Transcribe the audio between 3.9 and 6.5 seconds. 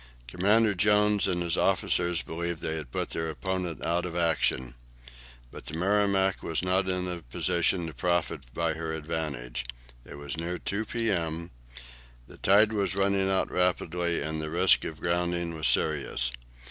of action. But the "Merrimac"